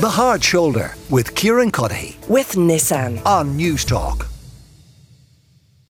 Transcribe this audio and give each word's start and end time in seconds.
The 0.00 0.08
Hard 0.08 0.42
Shoulder 0.42 0.94
with 1.10 1.34
Kieran 1.34 1.70
Cuddihy 1.70 2.26
with 2.26 2.52
Nissan 2.52 3.22
on 3.26 3.54
News 3.54 3.84
Talk. 3.84 4.28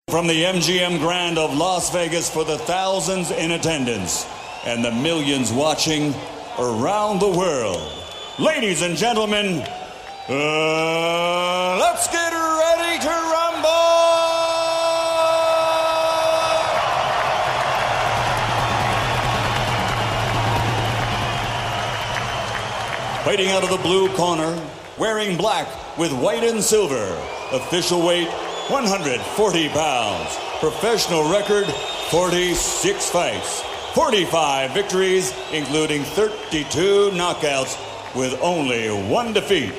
From 0.08 0.26
the 0.26 0.44
MGM 0.44 0.98
Grand 0.98 1.36
of 1.36 1.54
Las 1.54 1.92
Vegas 1.92 2.30
for 2.30 2.42
the 2.42 2.56
thousands 2.56 3.30
in 3.30 3.50
attendance 3.50 4.26
and 4.64 4.82
the 4.82 4.92
millions 4.92 5.52
watching 5.52 6.14
around 6.58 7.20
the 7.20 7.28
world. 7.28 7.92
Ladies 8.38 8.80
and 8.80 8.96
gentlemen, 8.96 9.60
uh, 10.30 11.76
let's 11.78 12.08
get 12.08 12.27
Fighting 23.28 23.50
out 23.50 23.62
of 23.62 23.68
the 23.68 23.76
blue 23.86 24.08
corner, 24.16 24.58
wearing 24.96 25.36
black 25.36 25.68
with 25.98 26.10
white 26.14 26.42
and 26.42 26.64
silver, 26.64 27.14
official 27.52 28.00
weight 28.00 28.26
140 28.70 29.68
pounds, 29.68 30.38
professional 30.60 31.30
record 31.30 31.66
46 32.10 33.10
fights, 33.10 33.60
45 33.92 34.72
victories, 34.72 35.34
including 35.52 36.04
32 36.04 37.10
knockouts, 37.10 37.76
with 38.16 38.32
only 38.40 38.88
one 38.88 39.34
defeat. 39.34 39.74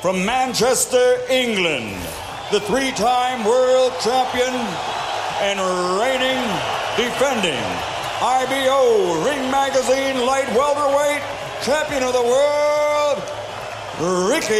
From 0.00 0.26
Manchester, 0.26 1.20
England, 1.30 1.94
the 2.50 2.58
three 2.58 2.90
time 2.90 3.44
world 3.44 3.92
champion 4.02 4.56
and 5.38 5.60
reigning, 6.00 6.42
defending 6.96 7.62
IBO 8.20 9.24
Ring 9.24 9.48
Magazine 9.52 10.26
light 10.26 10.48
welterweight 10.56 11.22
champion 11.62 12.02
of 12.02 12.12
the 12.12 12.22
world, 12.22 13.18
Ricky 14.28 14.52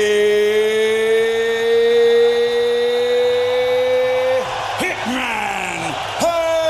Hitman 4.79 5.93
Hatton. 6.21 6.63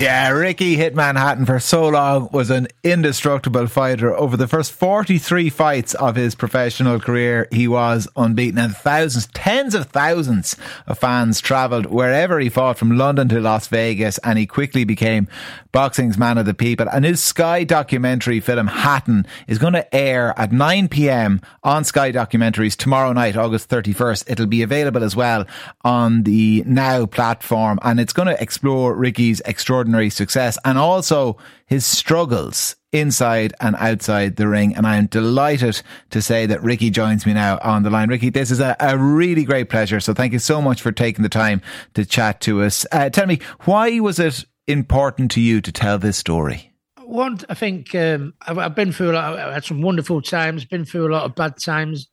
Yeah, 0.00 0.30
Ricky 0.30 0.76
Hitman 0.76 1.16
Hatton 1.16 1.46
for 1.46 1.60
so 1.60 1.86
long 1.88 2.28
was 2.32 2.50
an 2.50 2.66
indestructible 2.82 3.68
fighter. 3.68 4.12
Over 4.16 4.36
the 4.36 4.48
first 4.48 4.72
43 4.72 5.50
fights 5.50 5.94
of 5.94 6.16
his 6.16 6.34
professional 6.34 6.98
career, 6.98 7.46
he 7.52 7.68
was 7.68 8.08
unbeaten. 8.16 8.58
And 8.58 8.76
thousands, 8.76 9.28
tens 9.34 9.76
of 9.76 9.86
thousands 9.86 10.56
of 10.88 10.98
fans 10.98 11.40
travelled 11.40 11.86
wherever 11.86 12.40
he 12.40 12.48
fought 12.48 12.76
from 12.76 12.96
London 12.96 13.28
to 13.28 13.40
Las 13.40 13.68
Vegas 13.68 14.18
and 14.18 14.36
he 14.36 14.46
quickly 14.46 14.82
became 14.82 15.28
boxing's 15.72 16.18
man 16.18 16.38
of 16.38 16.46
the 16.46 16.54
people. 16.54 16.86
A 16.92 17.00
new 17.00 17.14
Sky 17.14 17.64
documentary 17.64 18.40
film 18.40 18.66
Hatton 18.66 19.26
is 19.46 19.58
going 19.58 19.74
to 19.74 19.94
air 19.94 20.34
at 20.36 20.52
9 20.52 20.88
pm 20.88 21.40
on 21.62 21.84
Sky 21.84 22.12
Documentaries 22.12 22.76
tomorrow 22.76 23.12
night, 23.12 23.36
August 23.36 23.68
31st. 23.68 24.30
It'll 24.30 24.46
be 24.46 24.62
available 24.62 25.04
as 25.04 25.14
well 25.14 25.46
on 25.84 26.22
the 26.22 26.62
Now 26.66 27.06
platform 27.06 27.78
and 27.82 28.00
it's 28.00 28.12
going 28.12 28.28
to 28.28 28.42
explore 28.42 28.94
Ricky's 28.94 29.40
extraordinary 29.44 30.10
success 30.10 30.58
and 30.64 30.78
also 30.78 31.36
his 31.66 31.84
struggles 31.84 32.76
inside 32.92 33.52
and 33.60 33.76
outside 33.76 34.36
the 34.36 34.48
ring. 34.48 34.74
And 34.74 34.86
I 34.86 34.96
am 34.96 35.06
delighted 35.06 35.82
to 36.10 36.22
say 36.22 36.46
that 36.46 36.62
Ricky 36.62 36.90
joins 36.90 37.26
me 37.26 37.34
now 37.34 37.58
on 37.62 37.82
the 37.82 37.90
line. 37.90 38.08
Ricky, 38.08 38.30
this 38.30 38.50
is 38.50 38.60
a, 38.60 38.74
a 38.80 38.96
really 38.96 39.44
great 39.44 39.68
pleasure. 39.68 40.00
So 40.00 40.14
thank 40.14 40.32
you 40.32 40.38
so 40.38 40.62
much 40.62 40.80
for 40.80 40.92
taking 40.92 41.22
the 41.22 41.28
time 41.28 41.60
to 41.94 42.06
chat 42.06 42.40
to 42.42 42.62
us. 42.62 42.86
Uh, 42.90 43.10
tell 43.10 43.26
me, 43.26 43.40
why 43.64 44.00
was 44.00 44.18
it 44.18 44.44
important 44.68 45.30
to 45.32 45.40
you 45.40 45.60
to 45.60 45.72
tell 45.72 45.98
this 45.98 46.16
story? 46.16 46.72
One, 47.02 47.38
I 47.48 47.54
think 47.54 47.94
um, 47.94 48.34
I've, 48.46 48.58
I've, 48.58 48.74
been 48.74 48.92
through 48.92 49.12
a 49.12 49.14
lot. 49.14 49.38
I've 49.38 49.54
had 49.54 49.64
some 49.64 49.80
wonderful 49.80 50.20
times, 50.20 50.66
been 50.66 50.84
through 50.84 51.08
a 51.08 51.12
lot 51.12 51.24
of 51.24 51.34
bad 51.34 51.56
times, 51.58 52.08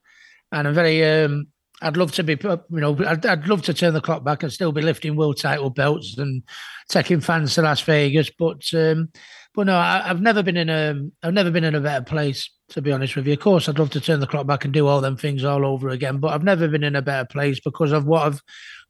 and 0.52 0.67
I'm 0.67 0.73
very. 0.73 1.03
Um, 1.03 1.48
I'd 1.81 1.98
love 1.98 2.14
to 2.14 2.23
be, 2.23 2.38
you 2.42 2.59
know, 2.70 2.98
I'd, 3.05 3.26
I'd, 3.26 3.48
love 3.49 3.61
to 3.64 3.73
turn 3.73 3.93
the 3.93 3.99
clock 3.99 4.23
back 4.23 4.43
and 4.43 4.52
still 4.52 4.71
be 4.71 4.82
lifting 4.82 5.17
world 5.17 5.38
title 5.38 5.70
belts 5.70 6.17
and 6.17 6.42
taking 6.88 7.20
fans 7.20 7.54
to 7.55 7.64
Las 7.64 7.82
Vegas. 7.82 8.32
But, 8.39 8.64
um, 8.73 9.10
but 9.54 9.67
no, 9.67 9.76
I, 9.76 10.02
have 10.08 10.22
never 10.22 10.42
been 10.42 10.55
in 10.55 10.70
a, 10.70 10.95
I've 11.22 11.33
never 11.33 11.52
been 11.52 11.66
in 11.66 11.76
a 11.76 11.82
better 11.82 12.05
place. 12.05 12.49
To 12.70 12.82
be 12.82 12.92
honest 12.92 13.16
with 13.16 13.27
you, 13.27 13.33
of 13.33 13.42
course, 13.42 13.70
I'd 13.70 13.77
love 13.77 13.92
to 13.92 14.02
turn 14.02 14.22
the 14.22 14.26
clock 14.26 14.48
back 14.48 14.66
and 14.66 14.73
do 14.73 14.87
all 14.87 15.02
them 15.02 15.17
things 15.17 15.43
all 15.43 15.66
over 15.66 15.89
again. 15.89 16.17
But 16.17 16.30
I've 16.30 16.43
never 16.43 16.67
been 16.67 16.83
in 16.83 16.95
a 16.95 17.02
better 17.02 17.26
place 17.26 17.60
because 17.60 17.92
of 17.92 18.05
what 18.05 18.23
I've, 18.23 18.42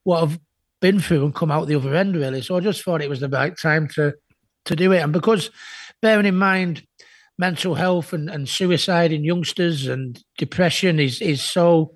what 0.04 0.24
I've 0.24 0.40
been 0.82 1.00
through 1.00 1.26
and 1.26 1.36
come 1.36 1.52
out 1.52 1.68
the 1.68 1.76
other 1.76 1.96
end 1.96 2.16
really. 2.16 2.42
So 2.42 2.58
I 2.58 2.60
just 2.60 2.84
thought 2.84 3.02
it 3.02 3.10
was 3.10 3.20
the 3.20 3.30
right 3.30 3.58
time 3.58 3.88
to 3.96 4.14
to 4.66 4.76
do 4.76 4.92
it. 4.92 5.00
And 5.00 5.14
because 5.14 5.50
bearing 6.02 6.26
in 6.26 6.36
mind 6.36 6.84
mental 7.38 7.76
health 7.76 8.14
and, 8.14 8.30
and 8.30 8.48
suicide 8.48 9.12
in 9.12 9.24
youngsters 9.24 9.88
and 9.88 10.24
depression 10.38 11.00
is 11.00 11.22
is 11.22 11.42
so 11.42 11.94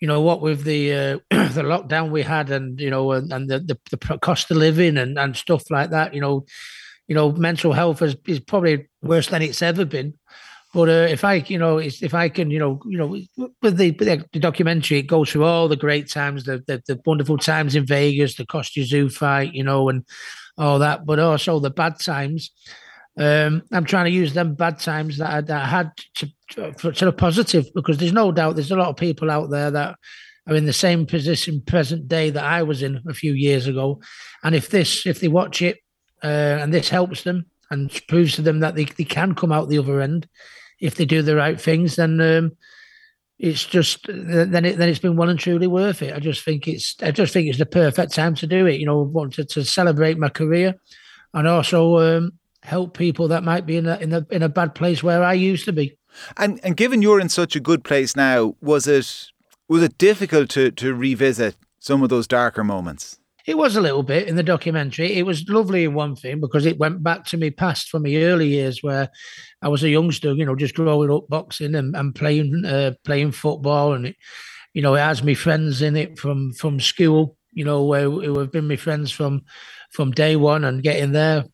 you 0.00 0.06
know 0.06 0.20
what 0.20 0.40
with 0.40 0.62
the 0.64 0.92
uh, 0.92 1.18
the 1.30 1.62
lockdown 1.62 2.10
we 2.10 2.22
had 2.22 2.50
and 2.50 2.80
you 2.80 2.90
know 2.90 3.12
and, 3.12 3.32
and 3.32 3.50
the, 3.50 3.58
the, 3.58 3.78
the 3.90 4.18
cost 4.18 4.50
of 4.50 4.56
living 4.56 4.96
and 4.96 5.18
and 5.18 5.36
stuff 5.36 5.64
like 5.70 5.90
that 5.90 6.14
you 6.14 6.20
know 6.20 6.44
you 7.08 7.14
know 7.14 7.32
mental 7.32 7.72
health 7.72 8.02
is, 8.02 8.16
is 8.26 8.38
probably 8.38 8.88
worse 9.02 9.28
than 9.28 9.42
it's 9.42 9.62
ever 9.62 9.84
been 9.84 10.14
but 10.74 10.88
uh, 10.88 11.06
if 11.08 11.24
I, 11.24 11.34
you 11.46 11.58
know, 11.58 11.78
if 11.78 12.12
I 12.12 12.28
can, 12.28 12.50
you 12.50 12.58
know, 12.58 12.80
you 12.84 12.98
know, 12.98 13.06
with 13.62 13.78
the, 13.78 13.90
the 13.90 14.38
documentary, 14.38 14.98
it 14.98 15.06
goes 15.06 15.30
through 15.30 15.44
all 15.44 15.66
the 15.66 15.76
great 15.76 16.10
times, 16.10 16.44
the, 16.44 16.62
the, 16.66 16.82
the 16.86 17.00
wonderful 17.06 17.38
times 17.38 17.74
in 17.74 17.86
Vegas, 17.86 18.34
the 18.34 18.44
Kostya 18.44 18.84
Tszyu 18.84 19.10
fight, 19.10 19.54
you 19.54 19.64
know, 19.64 19.88
and 19.88 20.04
all 20.58 20.78
that, 20.80 21.06
but 21.06 21.18
also 21.18 21.58
the 21.58 21.70
bad 21.70 21.98
times. 21.98 22.50
Um, 23.18 23.62
I'm 23.72 23.84
trying 23.84 24.04
to 24.04 24.10
use 24.10 24.34
them 24.34 24.54
bad 24.54 24.78
times 24.78 25.16
that 25.18 25.30
I, 25.30 25.40
that 25.40 25.62
I 25.62 25.66
had 25.66 25.92
to, 26.16 26.32
to, 26.50 26.72
for, 26.74 26.92
to 26.92 27.12
positive 27.12 27.66
because 27.74 27.96
there's 27.96 28.12
no 28.12 28.30
doubt 28.30 28.54
there's 28.54 28.70
a 28.70 28.76
lot 28.76 28.88
of 28.88 28.96
people 28.96 29.30
out 29.30 29.50
there 29.50 29.70
that 29.70 29.96
are 30.46 30.54
in 30.54 30.66
the 30.66 30.72
same 30.72 31.06
position 31.06 31.62
present 31.62 32.08
day 32.08 32.30
that 32.30 32.44
I 32.44 32.62
was 32.62 32.82
in 32.82 33.02
a 33.08 33.14
few 33.14 33.32
years 33.32 33.66
ago, 33.66 34.00
and 34.44 34.54
if 34.54 34.68
this, 34.68 35.06
if 35.06 35.20
they 35.20 35.28
watch 35.28 35.62
it, 35.62 35.78
uh, 36.22 36.58
and 36.60 36.74
this 36.74 36.90
helps 36.90 37.22
them 37.22 37.46
and 37.70 37.90
proves 38.08 38.34
to 38.34 38.42
them 38.42 38.60
that 38.60 38.74
they, 38.74 38.84
they 38.84 39.04
can 39.04 39.34
come 39.34 39.52
out 39.52 39.68
the 39.68 39.78
other 39.78 40.00
end 40.00 40.28
if 40.80 40.94
they 40.94 41.04
do 41.04 41.22
the 41.22 41.36
right 41.36 41.60
things, 41.60 41.96
then 41.96 42.20
um, 42.20 42.52
it's 43.38 43.64
just 43.64 44.06
then 44.08 44.64
it 44.64 44.78
then 44.78 44.88
it's 44.88 44.98
been 44.98 45.16
well 45.16 45.28
and 45.28 45.38
truly 45.38 45.66
worth 45.66 46.02
it. 46.02 46.14
I 46.14 46.18
just 46.18 46.44
think 46.44 46.66
it's 46.66 46.96
I 47.02 47.10
just 47.10 47.32
think 47.32 47.48
it's 47.48 47.58
the 47.58 47.66
perfect 47.66 48.14
time 48.14 48.34
to 48.36 48.46
do 48.46 48.66
it. 48.66 48.80
You 48.80 48.86
know, 48.86 49.02
wanted 49.02 49.48
to 49.50 49.64
celebrate 49.64 50.18
my 50.18 50.28
career 50.28 50.74
and 51.34 51.46
also 51.46 51.98
um, 51.98 52.32
help 52.62 52.96
people 52.96 53.28
that 53.28 53.44
might 53.44 53.66
be 53.66 53.76
in 53.76 53.86
a 53.86 53.96
in 53.98 54.12
a 54.12 54.26
in 54.30 54.42
a 54.42 54.48
bad 54.48 54.74
place 54.74 55.02
where 55.02 55.22
I 55.22 55.34
used 55.34 55.64
to 55.66 55.72
be. 55.72 55.96
And 56.36 56.60
and 56.62 56.76
given 56.76 57.02
you're 57.02 57.20
in 57.20 57.28
such 57.28 57.54
a 57.54 57.60
good 57.60 57.84
place 57.84 58.16
now, 58.16 58.56
was 58.60 58.86
it 58.86 59.30
was 59.68 59.82
it 59.82 59.98
difficult 59.98 60.50
to 60.50 60.70
to 60.72 60.94
revisit 60.94 61.56
some 61.78 62.02
of 62.02 62.08
those 62.08 62.26
darker 62.26 62.64
moments? 62.64 63.18
It 63.48 63.56
was 63.56 63.76
a 63.76 63.80
little 63.80 64.02
bit 64.02 64.28
in 64.28 64.36
the 64.36 64.42
documentary. 64.42 65.14
It 65.14 65.24
was 65.24 65.48
lovely 65.48 65.84
in 65.84 65.94
one 65.94 66.14
thing 66.14 66.38
because 66.38 66.66
it 66.66 66.78
went 66.78 67.02
back 67.02 67.24
to 67.28 67.38
me 67.38 67.50
past 67.50 67.88
from 67.88 68.02
my 68.02 68.14
early 68.16 68.48
years 68.48 68.82
where 68.82 69.08
I 69.62 69.68
was 69.68 69.82
a 69.82 69.88
youngster, 69.88 70.34
you 70.34 70.44
know, 70.44 70.54
just 70.54 70.74
growing 70.74 71.10
up 71.10 71.28
boxing 71.30 71.74
and, 71.74 71.96
and 71.96 72.14
playing 72.14 72.66
uh, 72.66 72.92
playing 73.04 73.32
football, 73.32 73.94
and 73.94 74.08
it, 74.08 74.16
you 74.74 74.82
know, 74.82 74.96
it 74.96 75.00
has 75.00 75.22
me 75.22 75.32
friends 75.32 75.80
in 75.80 75.96
it 75.96 76.18
from 76.18 76.52
from 76.52 76.78
school, 76.78 77.38
you 77.54 77.64
know, 77.64 77.84
where 77.84 78.10
who 78.10 78.38
have 78.38 78.52
been 78.52 78.68
my 78.68 78.76
friends 78.76 79.10
from 79.10 79.40
from 79.92 80.10
day 80.10 80.36
one 80.36 80.64
and 80.64 80.82
getting 80.82 81.12
there, 81.12 81.46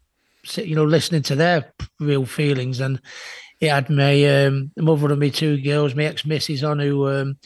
you 0.56 0.74
know, 0.74 0.84
listening 0.84 1.22
to 1.22 1.36
their 1.36 1.72
real 2.00 2.26
feelings, 2.26 2.80
and 2.80 3.00
it 3.60 3.70
had 3.70 3.88
my 3.88 4.24
um, 4.24 4.72
mother 4.76 5.12
and 5.12 5.20
my 5.20 5.28
two 5.28 5.62
girls, 5.62 5.94
my 5.94 6.06
ex 6.06 6.26
missus 6.26 6.64
on 6.64 6.80
who. 6.80 7.08
Um, 7.08 7.38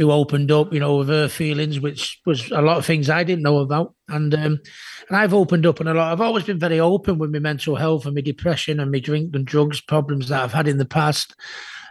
who 0.00 0.10
opened 0.10 0.50
up, 0.50 0.72
you 0.72 0.80
know, 0.80 0.96
with 0.96 1.08
her 1.08 1.28
feelings, 1.28 1.78
which 1.78 2.20
was 2.24 2.50
a 2.50 2.62
lot 2.62 2.78
of 2.78 2.86
things 2.86 3.10
I 3.10 3.22
didn't 3.22 3.42
know 3.42 3.58
about. 3.58 3.94
And 4.08 4.34
um, 4.34 4.58
and 5.08 5.16
I've 5.16 5.34
opened 5.34 5.66
up 5.66 5.80
on 5.80 5.88
a 5.88 5.94
lot. 5.94 6.10
I've 6.10 6.22
always 6.22 6.44
been 6.44 6.58
very 6.58 6.80
open 6.80 7.18
with 7.18 7.30
my 7.30 7.38
mental 7.38 7.76
health 7.76 8.06
and 8.06 8.14
my 8.14 8.22
depression 8.22 8.80
and 8.80 8.90
my 8.90 8.98
drink 8.98 9.34
and 9.34 9.44
drugs 9.44 9.80
problems 9.82 10.28
that 10.28 10.42
I've 10.42 10.54
had 10.54 10.68
in 10.68 10.78
the 10.78 10.86
past. 10.86 11.34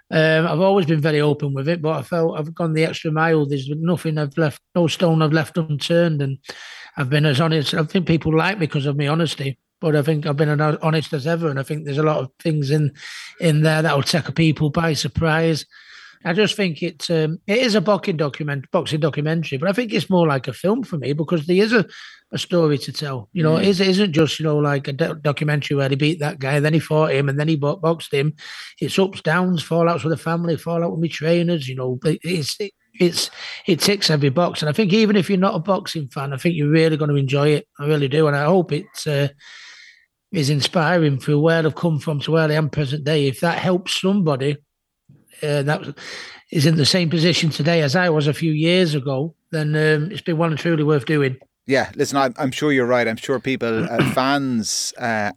Um, 0.10 0.48
I've 0.48 0.60
always 0.60 0.88
been 0.88 1.02
very 1.02 1.22
open 1.22 1.54
with 1.54 1.70
it, 1.70 1.84
but 1.84 1.98
I 1.98 2.02
felt 2.02 2.40
I've 2.40 2.56
gone 2.56 2.74
the 2.74 2.84
extra 2.86 3.12
mile. 3.12 3.46
There's 3.46 3.70
nothing 3.70 4.18
I've 4.18 4.38
left, 4.40 4.60
no 4.74 4.88
stone 4.88 5.22
I've 5.22 5.34
left 5.34 5.60
unturned, 5.60 6.24
and 6.24 6.40
I've 6.98 7.12
been 7.12 7.28
as 7.28 7.40
honest. 7.40 7.76
I 7.76 7.84
think 7.84 8.08
people 8.08 8.36
like 8.36 8.58
me 8.58 8.66
because 8.66 8.88
of 8.88 8.98
my 8.98 9.08
honesty, 9.08 9.60
but 9.80 9.96
I 9.96 10.02
think 10.02 10.26
I've 10.26 10.36
been 10.36 10.60
as 10.60 10.78
honest 10.82 11.14
as 11.14 11.28
ever, 11.28 11.48
and 11.48 11.60
I 11.60 11.64
think 11.64 11.86
there's 11.86 12.00
a 12.00 12.04
lot 12.04 12.18
of 12.18 12.32
things 12.40 12.72
in 12.72 12.92
in 13.40 13.62
there 13.62 13.84
that 13.84 13.96
will 13.96 14.02
take 14.02 14.34
people 14.34 14.72
by 14.72 14.94
surprise. 14.94 15.64
I 16.26 16.34
just 16.34 16.56
think 16.56 16.84
it's 16.84 17.10
um, 17.10 17.40
it 17.48 17.60
is 17.60 17.76
a 17.76 17.82
boxing 17.82 18.18
document, 18.18 18.70
boxing 18.72 19.00
documentary, 19.00 19.58
but 19.58 19.70
I 19.70 19.74
think 19.74 19.94
it's 19.94 20.10
more 20.10 20.28
like 20.28 20.50
a 20.50 20.54
film 20.54 20.84
for 20.84 20.98
me 20.98 21.14
because 21.14 21.48
there 21.48 21.56
is 21.56 21.72
a, 21.72 21.86
a 22.34 22.38
story 22.38 22.78
to 22.80 22.92
tell. 22.92 23.30
You 23.32 23.42
know, 23.42 23.56
mm. 23.56 23.66
it 23.66 23.80
isn't 23.80 24.12
just 24.12 24.38
you 24.38 24.46
know 24.46 24.58
like 24.58 24.90
a 24.90 24.94
do- 24.94 25.16
documentary 25.16 25.78
where 25.78 25.88
he 25.88 25.96
beat 25.96 26.20
that 26.20 26.40
guy, 26.40 26.56
and 26.56 26.66
then 26.66 26.74
he 26.74 26.80
fought 26.80 27.14
him, 27.14 27.30
and 27.30 27.40
then 27.40 27.48
he 27.48 27.56
boxed 27.56 28.14
him. 28.14 28.34
It's 28.82 29.00
ups, 29.00 29.22
downs, 29.22 29.64
fallouts 29.64 30.04
with 30.04 30.12
the 30.12 30.18
family, 30.18 30.58
fallout 30.58 30.92
with 30.92 31.00
my 31.00 31.08
trainers. 31.08 31.70
You 31.70 31.76
know, 31.76 31.98
it's 32.04 32.60
it, 32.60 32.74
it's 33.00 33.32
it 33.66 33.80
ticks 33.80 34.10
every 34.10 34.30
box, 34.30 34.62
and 34.62 34.68
I 34.68 34.74
think 34.74 34.92
even 34.92 35.16
if 35.16 35.30
you're 35.30 35.40
not 35.40 35.56
a 35.56 35.60
boxing 35.60 36.10
fan, 36.10 36.34
I 36.34 36.38
think 36.38 36.56
you're 36.56 36.68
really 36.68 36.98
going 36.98 37.12
to 37.12 37.16
enjoy 37.16 37.50
it. 37.50 37.68
I 37.80 37.86
really 37.86 38.10
do, 38.10 38.28
and 38.28 38.36
I 38.36 38.46
hope 38.46 38.72
it's. 38.72 39.08
Uh, 39.08 39.30
is 40.32 40.52
inspiring 40.52 41.20
for 41.20 41.40
where 41.40 41.66
I've 41.66 41.74
come 41.74 41.98
from 41.98 42.20
to 42.20 42.32
where 42.32 42.48
I 42.48 42.54
am 42.54 42.70
present 42.70 43.04
day. 43.04 43.28
If 43.28 43.40
that 43.40 43.58
helps 43.58 44.00
somebody 44.00 44.58
uh, 45.44 45.64
that 45.64 45.96
is 46.52 46.66
in 46.66 46.78
the 46.78 46.86
same 46.86 47.10
position 47.10 47.50
today 47.50 47.82
as 47.82 47.96
I 47.96 48.10
was 48.10 48.28
a 48.28 48.34
few 48.34 48.52
years 48.52 48.96
ago, 48.96 49.36
then 49.52 49.76
um, 49.76 50.12
it's 50.12 50.22
been 50.22 50.38
well 50.38 50.50
and 50.50 50.60
truly 50.60 50.84
worth 50.84 51.06
doing. 51.06 51.38
Yeah, 51.70 51.92
listen, 51.96 52.18
I'm, 52.18 52.34
I'm 52.40 52.50
sure 52.50 52.72
you're 52.72 52.88
right. 52.88 53.08
I'm 53.08 53.16
sure 53.16 53.40
people, 53.40 53.84
uh, 53.84 54.12
fans 54.14 54.92
uh, 54.98 55.32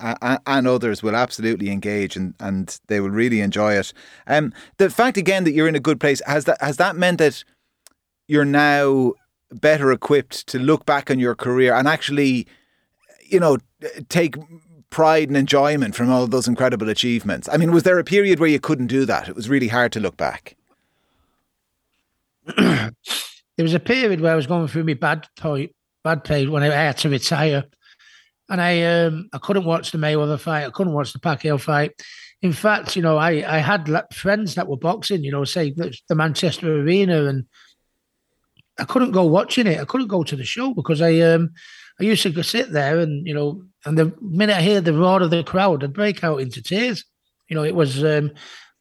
and 0.47 0.67
others 0.67 1.03
will 1.03 1.15
absolutely 1.15 1.69
engage 1.69 2.17
and, 2.17 2.35
and 2.41 2.81
they 2.87 3.01
will 3.01 3.11
really 3.11 3.41
enjoy 3.43 3.75
it. 3.75 3.93
Um, 4.27 4.55
the 4.79 4.89
fact 4.89 5.19
again 5.19 5.45
that 5.45 5.53
you're 5.53 5.69
in 5.69 5.75
a 5.75 5.81
good 5.81 6.01
place 6.01 6.23
has 6.27 6.47
that 6.47 6.57
has 6.63 6.79
that 6.79 6.97
meant 6.97 7.19
that 7.19 7.45
you're 8.29 8.47
now 8.47 9.13
better 9.51 9.93
equipped 9.93 10.47
to 10.47 10.59
look 10.59 10.87
back 10.87 11.11
on 11.11 11.19
your 11.19 11.35
career 11.35 11.75
and 11.75 11.87
actually, 11.87 12.47
you 13.29 13.39
know, 13.39 13.59
take 14.09 14.37
pride 14.93 15.29
and 15.29 15.37
enjoyment 15.37 15.97
from 15.97 16.11
all 16.11 16.27
those 16.29 16.47
incredible 16.47 16.89
achievements. 16.89 17.49
I 17.51 17.57
mean, 17.57 17.73
was 17.73 17.83
there 17.83 17.99
a 17.99 18.05
period 18.05 18.39
where 18.39 18.49
you 18.49 18.61
couldn't 18.61 18.87
do 18.87 19.05
that? 19.07 19.29
It 19.29 19.35
was 19.35 19.49
really 19.49 19.69
hard 19.69 19.91
to 19.93 20.01
look 20.01 20.17
back. 20.17 20.57
there 22.57 22.93
was 23.59 23.75
a 23.75 23.81
period 23.81 24.21
where 24.21 24.33
I 24.33 24.37
was 24.37 24.47
going 24.47 24.69
through 24.69 24.85
my 24.85 24.95
bad 24.95 25.27
point 25.37 25.73
bad 26.05 26.25
paid 26.25 26.49
when 26.49 26.63
I 26.63 26.67
had 26.67 26.99
to 26.99 27.09
retire. 27.09 27.65
And 28.49 28.61
I 28.61 28.83
um, 28.83 29.29
I 29.33 29.39
couldn't 29.39 29.65
watch 29.65 29.93
the 29.93 29.99
Mayweather 29.99 30.39
fight. 30.39 30.67
I 30.67 30.71
couldn't 30.71 30.93
watch 30.93 31.13
the 31.13 31.19
Pacquiao 31.19 31.61
fight. 31.61 31.93
In 32.43 32.53
fact, 32.53 32.97
you 32.97 33.03
know, 33.03 33.17
I, 33.17 33.45
I 33.47 33.59
had 33.59 33.89
friends 34.13 34.57
that 34.57 34.67
were 34.67 34.77
boxing, 34.77 35.23
you 35.23 35.31
know, 35.31 35.45
say 35.45 35.71
the 35.71 36.15
Manchester 36.15 36.81
Arena, 36.81 37.27
and 37.27 37.47
I 38.79 38.85
couldn't 38.85 39.13
go 39.13 39.25
watching 39.25 39.69
it. 39.69 39.81
I 39.81 39.85
couldn't 39.85 40.09
go 40.09 40.25
to 40.25 40.37
the 40.37 40.45
show 40.45 40.75
because 40.75 41.01
I 41.01 41.21
um 41.21 41.51
I 42.01 42.05
used 42.05 42.23
to 42.23 42.43
sit 42.43 42.73
there 42.73 42.99
and 42.99 43.27
you 43.27 43.35
know, 43.35 43.63
and 43.85 43.99
the 43.99 44.15
minute 44.21 44.57
I 44.57 44.63
hear 44.63 44.81
the 44.81 44.95
roar 44.95 45.23
of 45.23 45.31
the 45.31 45.45
crowd, 45.45 45.85
I'd 45.85 45.93
break 45.93 46.25
out 46.25 46.41
into 46.41 46.63
tears. 46.63 47.05
You 47.49 47.57
know, 47.57 47.65
it 47.65 47.75
was 47.75 48.03
um, 48.03 48.31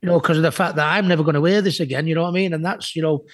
you 0.02 0.10
know, 0.10 0.20
because 0.20 0.38
of 0.38 0.44
the 0.44 0.52
fact 0.52 0.76
that 0.76 0.88
I'm 0.88 1.08
never 1.08 1.24
going 1.24 1.36
to 1.36 1.42
wear 1.42 1.62
this 1.62 1.80
again. 1.80 2.08
You 2.08 2.16
know 2.16 2.24
what 2.24 2.30
I 2.30 2.34
mean? 2.34 2.54
And 2.54 2.66
that's 2.66 2.96
you 2.96 3.02
know, 3.02 3.26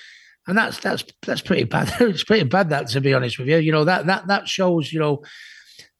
and 0.48 0.58
that's 0.58 0.80
that's 0.80 1.04
that's 1.26 1.42
pretty 1.42 1.64
bad. 1.64 1.94
it's 2.02 2.24
pretty 2.24 2.48
bad 2.48 2.70
that 2.70 2.88
to 2.90 3.02
be 3.02 3.14
honest 3.14 3.40
with 3.40 3.48
you. 3.48 3.58
You 3.58 3.72
know 3.72 3.86
that 3.86 4.08
that 4.08 4.28
that 4.28 4.48
shows 4.48 4.92
you 4.92 5.00
know 5.00 5.24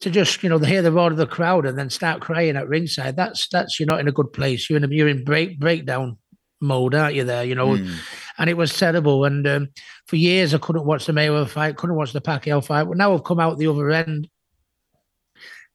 to 0.00 0.10
just 0.10 0.42
you 0.42 0.48
know 0.48 0.58
hear 0.58 0.82
the 0.82 0.92
roar 0.92 1.10
of 1.10 1.16
the 1.16 1.26
crowd 1.26 1.66
and 1.66 1.78
then 1.78 1.90
start 1.90 2.20
crying 2.20 2.56
at 2.56 2.68
ringside. 2.68 3.16
That's 3.16 3.48
that's 3.48 3.78
you're 3.78 3.88
not 3.88 4.00
in 4.00 4.08
a 4.08 4.12
good 4.12 4.32
place. 4.32 4.68
You're 4.68 4.78
in 4.78 4.84
a, 4.84 4.88
you're 4.88 5.08
in 5.08 5.24
break 5.24 5.58
breakdown 5.58 6.18
mode, 6.60 6.94
aren't 6.94 7.14
you? 7.14 7.24
There, 7.24 7.44
you 7.44 7.54
know, 7.54 7.76
mm. 7.76 7.94
and 8.38 8.50
it 8.50 8.56
was 8.56 8.76
terrible. 8.76 9.24
And 9.24 9.46
um, 9.46 9.68
for 10.06 10.16
years 10.16 10.54
I 10.54 10.58
couldn't 10.58 10.86
watch 10.86 11.06
the 11.06 11.12
Mayweather 11.12 11.48
fight, 11.48 11.76
couldn't 11.76 11.96
watch 11.96 12.12
the 12.12 12.20
Pacquiao 12.20 12.64
fight. 12.64 12.84
But 12.84 12.96
now 12.96 13.14
I've 13.14 13.24
come 13.24 13.40
out 13.40 13.58
the 13.58 13.68
other 13.68 13.90
end 13.90 14.28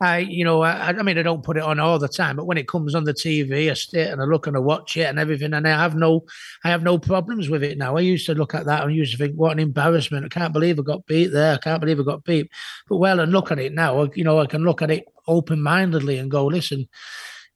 I, 0.04 0.18
you 0.18 0.44
know, 0.44 0.62
I, 0.62 0.90
I 0.90 1.02
mean, 1.02 1.18
I 1.18 1.24
don't 1.24 1.44
put 1.44 1.56
it 1.56 1.64
on 1.64 1.80
all 1.80 1.98
the 1.98 2.10
time, 2.10 2.36
but 2.36 2.46
when 2.46 2.58
it 2.58 2.68
comes 2.68 2.94
on 2.94 3.06
the 3.06 3.14
TV, 3.14 3.72
I 3.72 3.74
sit 3.74 4.12
and 4.12 4.22
I 4.22 4.26
look 4.26 4.48
and 4.48 4.58
I 4.58 4.60
watch 4.60 4.98
it 4.98 5.04
and 5.04 5.18
everything, 5.18 5.54
and 5.54 5.68
I 5.68 5.72
have 5.72 5.96
no, 5.96 6.26
I 6.66 6.70
have 6.70 6.84
no 6.84 6.98
problems 6.98 7.48
with 7.48 7.64
it 7.64 7.78
now. 7.78 7.96
I 7.96 8.02
used 8.02 8.26
to 8.26 8.36
look 8.36 8.54
at 8.54 8.66
that 8.66 8.82
and 8.82 8.92
I 8.92 8.94
used 8.94 9.14
to 9.14 9.18
think, 9.18 9.36
what 9.36 9.54
an 9.54 9.60
embarrassment! 9.60 10.26
I 10.26 10.28
can't 10.28 10.52
believe 10.52 10.78
I 10.78 10.82
got 10.82 11.06
beat 11.06 11.28
there. 11.28 11.54
I 11.56 11.58
can't 11.58 11.80
believe 11.80 12.00
I 12.00 12.04
got 12.04 12.26
beat. 12.26 12.52
But 12.90 12.98
well, 12.98 13.20
and 13.22 13.32
look 13.32 13.52
at 13.52 13.60
it 13.60 13.74
now. 13.74 14.10
You 14.14 14.26
know, 14.26 14.40
I 14.40 14.46
can 14.46 14.66
look 14.66 14.82
at 14.82 14.92
it 14.92 15.06
open 15.28 15.62
mindedly 15.62 16.18
and 16.18 16.30
go, 16.30 16.48
listen, 16.48 16.90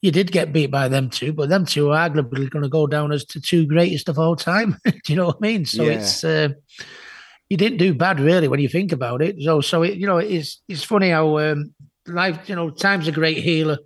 you 0.01 0.11
did 0.11 0.31
get 0.31 0.53
beat 0.53 0.71
by 0.71 0.87
them 0.87 1.09
two, 1.09 1.33
but 1.33 1.49
them 1.49 1.65
two 1.65 1.91
are 1.91 2.09
arguably 2.09 2.49
going 2.49 2.63
to 2.63 2.69
go 2.69 2.87
down 2.87 3.11
as 3.11 3.25
the 3.25 3.39
two 3.39 3.65
greatest 3.65 4.09
of 4.09 4.19
all 4.19 4.35
time. 4.35 4.77
do 4.85 4.93
you 5.07 5.15
know 5.15 5.27
what 5.27 5.37
I 5.41 5.45
mean? 5.45 5.65
So 5.65 5.83
yeah. 5.83 5.91
it's. 5.93 6.23
Uh, 6.23 6.49
you 7.49 7.55
didn't 7.55 7.77
do 7.77 7.93
bad, 7.93 8.19
really, 8.19 8.47
when 8.47 8.59
you 8.59 8.67
think 8.67 8.91
about 8.91 9.21
it. 9.21 9.37
So, 9.41 9.61
so 9.61 9.83
it, 9.83 9.97
you 9.97 10.05
know, 10.05 10.17
it's 10.17 10.61
it's 10.67 10.83
funny 10.83 11.11
how 11.11 11.37
um, 11.39 11.73
life, 12.05 12.49
you 12.49 12.55
know, 12.55 12.69
time's 12.69 13.07
a 13.07 13.11
great 13.11 13.37
healer. 13.37 13.77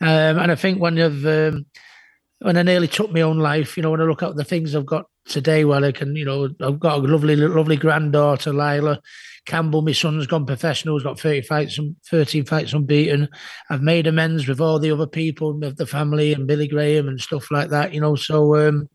Um, 0.00 0.38
and 0.38 0.52
I 0.52 0.54
think 0.54 0.80
when 0.80 0.98
I've 0.98 1.26
um, 1.26 1.66
when 2.40 2.56
I 2.56 2.62
nearly 2.62 2.88
took 2.88 3.10
my 3.10 3.22
own 3.22 3.38
life, 3.38 3.76
you 3.76 3.82
know, 3.82 3.90
when 3.90 4.00
I 4.00 4.04
look 4.04 4.22
at 4.22 4.36
the 4.36 4.44
things 4.44 4.74
I've 4.74 4.86
got 4.86 5.06
today, 5.26 5.64
well, 5.64 5.84
I 5.84 5.92
can, 5.92 6.14
you 6.16 6.24
know, 6.24 6.48
I've 6.60 6.80
got 6.80 6.98
a 6.98 7.02
lovely, 7.02 7.36
lovely 7.36 7.76
granddaughter, 7.76 8.52
Lila 8.52 9.00
Campbell. 9.46 9.82
My 9.82 9.92
son's 9.92 10.26
gone 10.26 10.46
professional. 10.46 10.96
He's 10.96 11.04
got 11.04 11.18
30 11.18 11.42
fights, 11.42 11.78
13 12.08 12.44
fights 12.44 12.72
unbeaten. 12.72 13.28
I've 13.70 13.82
made 13.82 14.06
amends 14.06 14.46
with 14.46 14.60
all 14.60 14.78
the 14.78 14.90
other 14.90 15.06
people 15.06 15.62
of 15.64 15.76
the 15.76 15.86
family 15.86 16.32
and 16.32 16.46
Billy 16.46 16.68
Graham 16.68 17.08
and 17.08 17.20
stuff 17.20 17.50
like 17.50 17.70
that, 17.70 17.94
you 17.94 18.00
know. 18.00 18.14
So 18.14 18.68
um, 18.68 18.88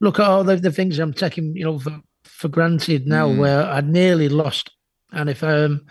look 0.00 0.18
at 0.18 0.26
all 0.26 0.44
the, 0.44 0.56
the 0.56 0.72
things 0.72 0.98
I'm 0.98 1.12
taking, 1.12 1.56
you 1.56 1.64
know, 1.64 1.78
for, 1.78 2.00
for 2.24 2.48
granted 2.48 3.06
now 3.06 3.28
mm. 3.28 3.38
where 3.38 3.66
I'd 3.66 3.88
nearly 3.88 4.28
lost. 4.28 4.70
And 5.12 5.28
if 5.28 5.42
um 5.42 5.82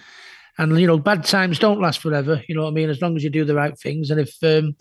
and 0.58 0.80
you 0.80 0.88
know, 0.88 1.00
bad 1.00 1.24
times 1.24 1.60
don't 1.60 1.82
last 1.82 2.02
forever. 2.02 2.42
You 2.48 2.56
know 2.56 2.64
what 2.64 2.70
I 2.70 2.74
mean? 2.74 2.90
As 2.90 3.02
long 3.02 3.16
as 3.16 3.24
you 3.24 3.30
do 3.30 3.46
the 3.46 3.56
right 3.56 3.78
things. 3.78 4.12
And 4.12 4.20
if 4.20 4.36
um, 4.44 4.76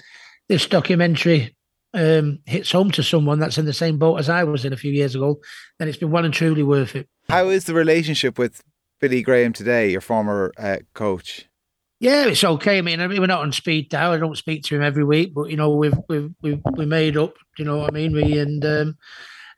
this 0.48 0.66
documentary 0.66 1.56
um, 1.94 2.38
hits 2.46 2.70
home 2.70 2.90
to 2.92 3.02
someone 3.02 3.38
that's 3.38 3.58
in 3.58 3.64
the 3.64 3.72
same 3.72 3.98
boat 3.98 4.16
as 4.16 4.28
I 4.28 4.44
was 4.44 4.64
in 4.64 4.72
a 4.72 4.76
few 4.76 4.92
years 4.92 5.14
ago, 5.14 5.40
then 5.78 5.88
it's 5.88 5.98
been 5.98 6.10
well 6.10 6.24
and 6.24 6.34
truly 6.34 6.62
worth 6.62 6.94
it. 6.94 7.08
How 7.28 7.48
is 7.48 7.64
the 7.64 7.74
relationship 7.74 8.38
with 8.38 8.62
Billy 9.00 9.22
Graham 9.22 9.52
today, 9.52 9.90
your 9.90 10.00
former 10.00 10.52
uh, 10.58 10.78
coach? 10.94 11.46
Yeah, 12.00 12.26
it's 12.26 12.42
okay. 12.42 12.78
I 12.78 12.80
mean, 12.80 12.98
we're 12.98 13.26
not 13.26 13.42
on 13.42 13.52
speed 13.52 13.90
dial. 13.90 14.12
I 14.12 14.16
don't 14.16 14.36
speak 14.36 14.64
to 14.64 14.76
him 14.76 14.82
every 14.82 15.04
week, 15.04 15.34
but 15.34 15.50
you 15.50 15.56
know, 15.56 15.70
we've 15.70 15.98
we've 16.08 16.30
we've 16.40 16.60
we 16.72 16.86
made 16.86 17.16
up. 17.18 17.34
You 17.58 17.66
know 17.66 17.76
what 17.76 17.90
I 17.90 17.94
mean? 17.94 18.12
We 18.12 18.38
and 18.38 18.64
um, 18.64 18.96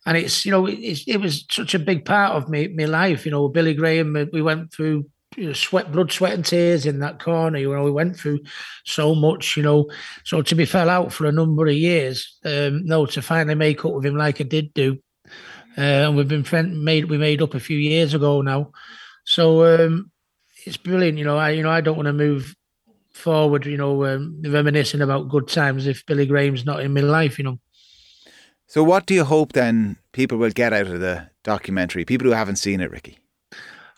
and 0.06 0.16
it's 0.16 0.44
you 0.44 0.50
know, 0.50 0.66
it's, 0.66 1.04
it 1.06 1.18
was 1.18 1.44
such 1.48 1.74
a 1.74 1.78
big 1.78 2.04
part 2.04 2.32
of 2.32 2.48
me 2.48 2.66
my 2.66 2.86
life. 2.86 3.24
You 3.24 3.30
know, 3.30 3.48
Billy 3.48 3.74
Graham. 3.74 4.28
We 4.32 4.42
went 4.42 4.72
through 4.72 5.08
you 5.36 5.46
know, 5.46 5.52
sweat, 5.52 5.90
blood, 5.92 6.12
sweat, 6.12 6.34
and 6.34 6.44
tears 6.44 6.86
in 6.86 7.00
that 7.00 7.18
corner. 7.20 7.58
You 7.58 7.74
know, 7.74 7.84
we 7.84 7.90
went 7.90 8.16
through 8.16 8.40
so 8.84 9.14
much. 9.14 9.56
You 9.56 9.62
know, 9.62 9.90
so 10.24 10.42
to 10.42 10.54
be 10.54 10.64
fell 10.64 10.90
out 10.90 11.12
for 11.12 11.26
a 11.26 11.32
number 11.32 11.66
of 11.66 11.74
years, 11.74 12.38
um, 12.44 12.84
no, 12.84 13.06
to 13.06 13.22
finally 13.22 13.54
make 13.54 13.84
up 13.84 13.92
with 13.92 14.06
him 14.06 14.16
like 14.16 14.40
I 14.40 14.44
did 14.44 14.74
do, 14.74 14.98
uh, 15.78 15.80
and 15.80 16.16
we've 16.16 16.28
been 16.28 16.44
friend, 16.44 16.84
made 16.84 17.06
we 17.06 17.18
made 17.18 17.42
up 17.42 17.54
a 17.54 17.60
few 17.60 17.78
years 17.78 18.14
ago 18.14 18.42
now. 18.42 18.72
So 19.24 19.64
um, 19.64 20.10
it's 20.66 20.76
brilliant. 20.76 21.18
You 21.18 21.24
know, 21.24 21.38
I 21.38 21.50
you 21.50 21.62
know 21.62 21.70
I 21.70 21.80
don't 21.80 21.96
want 21.96 22.06
to 22.06 22.12
move 22.12 22.54
forward. 23.12 23.66
You 23.66 23.76
know, 23.76 24.04
um, 24.04 24.42
reminiscing 24.44 25.00
about 25.00 25.28
good 25.28 25.48
times 25.48 25.86
if 25.86 26.04
Billy 26.06 26.26
Graham's 26.26 26.66
not 26.66 26.80
in 26.80 26.94
my 26.94 27.00
life. 27.00 27.38
You 27.38 27.44
know. 27.44 27.60
So, 28.66 28.82
what 28.82 29.06
do 29.06 29.14
you 29.14 29.24
hope 29.24 29.52
then 29.52 29.98
people 30.12 30.38
will 30.38 30.50
get 30.50 30.72
out 30.72 30.86
of 30.86 31.00
the 31.00 31.28
documentary? 31.42 32.04
People 32.04 32.28
who 32.28 32.32
haven't 32.32 32.56
seen 32.56 32.80
it, 32.80 32.90
Ricky. 32.90 33.21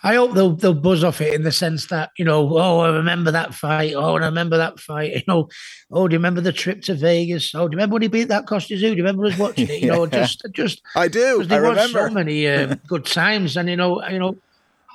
I 0.04 0.16
hope 0.16 0.34
they'll 0.34 0.54
they'll 0.54 0.74
buzz 0.74 1.02
off 1.02 1.22
it 1.22 1.32
in 1.32 1.44
the 1.44 1.50
sense 1.50 1.86
that 1.86 2.10
you 2.18 2.26
know, 2.26 2.58
oh, 2.58 2.80
I 2.80 2.90
remember 2.90 3.30
that 3.30 3.54
fight. 3.54 3.94
Oh, 3.94 4.16
I 4.16 4.26
remember 4.26 4.58
that 4.58 4.78
fight. 4.78 5.12
You 5.14 5.22
know, 5.26 5.48
oh, 5.90 6.06
do 6.06 6.12
you 6.12 6.18
remember 6.18 6.42
the 6.42 6.52
trip 6.52 6.82
to 6.82 6.94
Vegas? 6.94 7.54
Oh, 7.54 7.66
do 7.66 7.74
you 7.74 7.78
remember 7.78 7.94
when 7.94 8.02
he 8.02 8.08
beat 8.08 8.28
that 8.28 8.44
Kostya 8.44 8.76
Tszyu? 8.76 8.80
Do 8.80 8.88
you 8.88 8.96
remember 8.96 9.24
us 9.24 9.38
watching 9.38 9.68
it? 9.68 9.82
You 9.82 9.88
know, 9.92 10.06
just 10.06 10.44
just 10.52 10.82
I 10.94 11.08
do. 11.08 11.42
There 11.42 11.64
I 11.64 11.70
remember 11.70 12.08
so 12.08 12.14
many 12.14 12.46
uh, 12.46 12.76
good 12.86 13.06
times, 13.06 13.56
and 13.56 13.66
you 13.68 13.76
know, 13.76 14.06
you 14.08 14.18
know, 14.18 14.36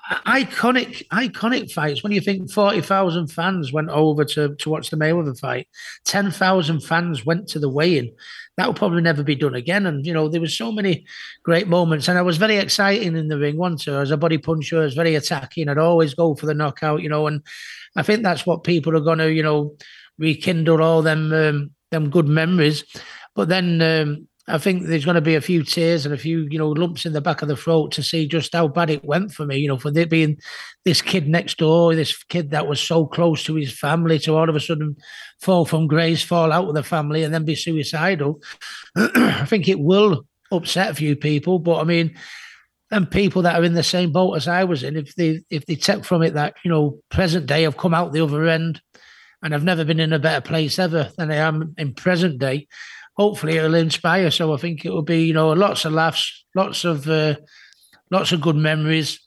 iconic 0.10 1.08
iconic 1.10 1.72
fights. 1.72 2.04
When 2.04 2.12
you 2.12 2.22
think 2.22 2.52
forty 2.52 2.82
thousand 2.82 3.28
fans 3.28 3.72
went 3.72 3.90
over 3.90 4.26
to 4.26 4.56
to 4.56 4.70
watch 4.70 4.90
the 4.90 4.98
Mayweather 4.98 5.40
fight, 5.40 5.68
ten 6.06 6.32
thousand 6.32 6.82
fans 6.82 7.26
went 7.26 7.48
to 7.50 7.60
the 7.60 7.70
weigh-in 7.70 8.12
that 8.60 8.68
will 8.68 8.74
probably 8.74 9.02
never 9.02 9.24
be 9.24 9.36
done 9.36 9.56
again. 9.56 9.86
And 9.86 10.06
you 10.06 10.14
know, 10.14 10.28
there 10.28 10.42
was 10.42 10.58
so 10.58 10.70
many 10.70 11.06
great 11.44 11.70
moments, 11.70 12.10
and 12.10 12.18
I 12.18 12.22
was 12.22 12.36
very 12.36 12.58
exciting 12.58 13.16
in 13.16 13.30
the 13.30 13.40
ring 13.40 13.58
once. 13.58 13.88
As 13.88 14.12
a 14.12 14.18
body 14.18 14.38
puncher, 14.38 14.82
I 14.82 14.84
was 14.84 14.96
very 14.96 15.16
attacking. 15.16 15.70
I'd 15.70 15.78
always 15.78 16.14
go 16.14 16.36
for 16.36 16.46
the 16.46 16.54
knockout, 16.54 17.02
you 17.02 17.08
know, 17.08 17.28
and 17.28 17.42
I 17.96 18.04
think 18.04 18.22
that's 18.22 18.46
what 18.46 18.66
people 18.66 18.98
are 18.98 19.02
going 19.02 19.20
to, 19.20 19.32
you 19.32 19.44
know, 19.44 19.78
rekindle 20.18 20.84
all 20.84 21.02
them 21.02 21.32
um, 21.32 21.72
them 21.92 22.10
good 22.10 22.28
memories. 22.28 22.84
But 23.34 23.48
then 23.48 23.82
um, 23.82 24.28
I 24.50 24.58
think 24.58 24.84
there's 24.84 25.06
going 25.06 25.16
to 25.16 25.22
be 25.22 25.36
a 25.36 25.42
few 25.42 25.64
tears 25.64 26.06
and 26.06 26.14
a 26.14 26.18
few, 26.18 26.48
you 26.50 26.58
know, 26.58 26.70
lumps 26.70 27.06
in 27.06 27.14
the 27.14 27.22
back 27.22 27.42
of 27.42 27.48
the 27.48 27.56
throat 27.56 27.92
to 27.94 28.04
see 28.04 28.28
just 28.28 28.54
how 28.54 28.68
bad 28.68 28.90
it 28.90 29.06
went 29.06 29.32
for 29.32 29.46
me. 29.46 29.58
You 29.58 29.68
know, 29.68 29.78
for 29.78 29.92
there 29.92 30.08
being 30.08 30.38
this 30.86 31.02
kid 31.02 31.28
next 31.28 31.58
door, 31.58 31.94
this 31.94 32.24
kid 32.26 32.50
that 32.52 32.68
was 32.68 32.82
so 32.82 33.06
close 33.06 33.44
to 33.44 33.56
his 33.56 33.72
family, 33.72 34.18
to 34.20 34.36
all 34.36 34.50
of 34.50 34.56
a 34.56 34.60
sudden 34.60 34.98
fall 35.40 35.66
from 35.66 35.88
grace, 35.88 36.24
fall 36.24 36.52
out 36.52 36.66
with 36.66 36.76
the 36.76 36.84
family, 36.84 37.24
and 37.24 37.34
then 37.34 37.46
be 37.46 37.56
suicidal. 37.56 38.42
I 38.96 39.46
think 39.46 39.68
it 39.68 39.80
will 39.80 40.26
upset 40.52 40.90
a 40.90 40.96
few 40.96 41.16
people, 41.16 41.60
but 41.60 41.80
I 41.80 41.84
mean, 41.84 42.18
and 42.92 43.10
people 43.10 43.44
that 43.44 43.60
are 43.60 43.64
in 43.64 43.76
the 43.76 43.84
same 43.84 44.12
boat 44.12 44.34
as 44.34 44.48
I 44.48 44.64
was 44.64 44.84
in, 44.84 44.98
if 44.98 45.14
they 45.14 45.42
if 45.52 45.68
they 45.68 45.76
take 45.76 46.04
from 46.04 46.24
it 46.24 46.34
that 46.34 46.56
you 46.64 46.72
know 46.72 47.00
present 47.12 47.46
day, 47.46 47.66
I've 47.66 47.78
come 47.78 47.94
out 47.94 48.14
the 48.14 48.24
other 48.24 48.46
end, 48.48 48.82
and 49.44 49.54
I've 49.54 49.64
never 49.64 49.86
been 49.86 50.00
in 50.00 50.12
a 50.12 50.18
better 50.18 50.42
place 50.42 50.80
ever 50.80 51.12
than 51.18 51.30
I 51.30 51.36
am 51.36 51.76
in 51.78 51.94
present 51.94 52.40
day 52.40 52.68
hopefully 53.20 53.58
it'll 53.58 53.76
inspire. 53.76 54.32
So 54.32 54.54
I 54.54 54.58
think 54.58 54.86
it 54.86 54.92
will 54.92 55.04
be, 55.04 55.26
you 55.26 55.34
know, 55.34 55.50
lots 55.50 55.84
of 55.84 55.92
laughs, 55.92 56.46
lots 56.56 56.86
of 56.86 57.08
uh, 57.10 57.36
lots 58.10 58.32
of 58.32 58.40
good 58.40 58.56
memories, 58.56 59.20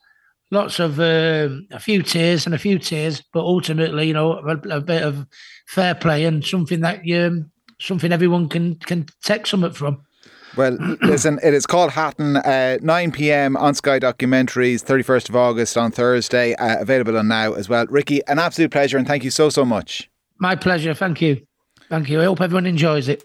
lots 0.50 0.80
of 0.80 0.98
uh, 0.98 1.50
a 1.70 1.78
few 1.78 2.02
tears 2.02 2.46
and 2.46 2.54
a 2.54 2.58
few 2.58 2.78
tears, 2.78 3.22
but 3.34 3.40
ultimately, 3.40 4.08
you 4.08 4.14
know, 4.14 4.32
a, 4.38 4.56
a 4.76 4.80
bit 4.80 5.02
of 5.02 5.26
fair 5.66 5.94
play 5.94 6.24
and 6.24 6.42
something 6.42 6.80
that 6.80 7.02
um, 7.14 7.50
something 7.78 8.12
everyone 8.12 8.48
can 8.48 8.76
can 8.76 9.06
take 9.22 9.46
something 9.46 9.72
from. 9.72 10.02
Well, 10.56 10.72
listen, 11.02 11.38
it 11.42 11.52
is 11.52 11.66
called 11.66 11.92
Hatton, 11.92 12.36
uh, 12.36 12.78
9 12.82 13.12
pm 13.12 13.56
on 13.58 13.74
Sky 13.74 13.98
Documentaries, 13.98 14.82
31st 14.82 15.28
of 15.30 15.36
August 15.36 15.76
on 15.78 15.90
Thursday, 15.92 16.54
uh, 16.54 16.78
available 16.80 17.16
on 17.16 17.28
now 17.28 17.52
as 17.52 17.68
well. 17.68 17.86
Ricky, 17.88 18.20
an 18.26 18.38
absolute 18.38 18.70
pleasure 18.70 18.98
and 18.98 19.06
thank 19.06 19.24
you 19.24 19.30
so, 19.30 19.48
so 19.48 19.64
much. 19.64 20.10
My 20.38 20.56
pleasure. 20.56 20.92
Thank 20.92 21.22
you. 21.22 21.46
Thank 21.88 22.10
you. 22.10 22.20
I 22.20 22.24
hope 22.24 22.42
everyone 22.42 22.66
enjoys 22.66 23.08
it. 23.08 23.24